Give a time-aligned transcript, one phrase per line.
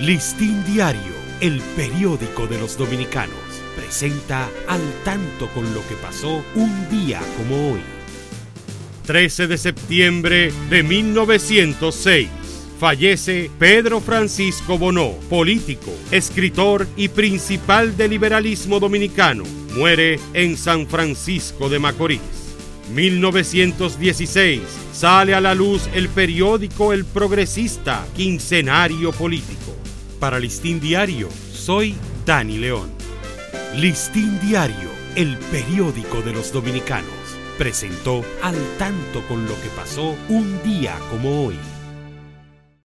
[0.00, 3.38] Listín Diario, el periódico de los dominicanos,
[3.74, 7.80] presenta al tanto con lo que pasó un día como hoy.
[9.06, 12.28] 13 de septiembre de 1906.
[12.78, 19.44] Fallece Pedro Francisco Bonó, político, escritor y principal del liberalismo dominicano.
[19.74, 22.20] Muere en San Francisco de Macorís.
[22.92, 24.60] 1916.
[24.92, 29.65] Sale a la luz el periódico El Progresista, quincenario político.
[30.20, 32.90] Para Listín Diario, soy Dani León.
[33.74, 37.10] Listín Diario, el periódico de los dominicanos,
[37.58, 41.58] presentó al tanto con lo que pasó un día como hoy.